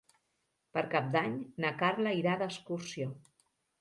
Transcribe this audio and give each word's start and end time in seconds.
Per 0.77 0.83
Cap 0.93 1.11
d'Any 1.15 1.37
na 1.65 1.73
Carla 1.83 2.17
irà 2.21 2.37
d'excursió. 2.41 3.11